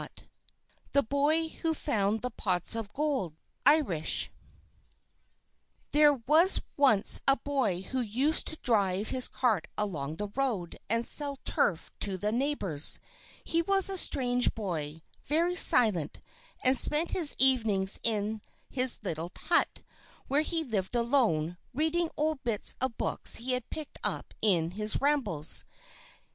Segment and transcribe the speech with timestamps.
[0.93, 4.29] _THE BOY WHO FOUND THE POTS OF GOLD From Ireland
[5.91, 10.79] There was once a poor boy who used to drive his cart along the road,
[10.89, 12.99] and sell turf to the neighbours.
[13.43, 16.19] He was a strange boy, very silent,
[16.63, 18.41] and spent his evenings in
[18.71, 19.83] his little hut,
[20.27, 24.99] where he lived alone, reading old bits of books he had picked up in his
[24.99, 25.63] rambles.